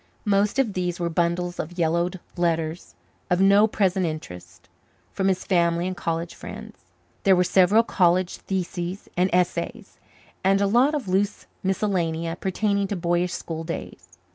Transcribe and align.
Most 0.25 0.57
of 0.57 0.73
these 0.73 0.99
were 0.99 1.11
bundles 1.11 1.59
of 1.59 1.77
yellowed 1.77 2.19
letters, 2.35 2.95
of 3.29 3.39
no 3.39 3.67
present 3.67 4.03
interest, 4.03 4.67
from 5.11 5.27
his 5.27 5.45
family 5.45 5.85
and 5.85 5.95
college 5.95 6.33
friends. 6.33 6.79
There 7.21 7.35
were 7.35 7.43
several 7.43 7.83
college 7.83 8.37
theses 8.37 9.07
and 9.15 9.29
essays, 9.31 9.99
and 10.43 10.59
a 10.59 10.65
lot 10.65 10.95
of 10.95 11.07
loose 11.07 11.45
miscellania 11.63 12.35
pertaining 12.35 12.87
to 12.87 12.95
boyish 12.95 13.33
school 13.33 13.63
days. 13.63 14.17